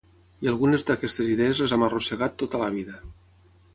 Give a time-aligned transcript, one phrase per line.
[0.45, 2.99] I algunes d'aquestes idees les hem arrossegat tota la vida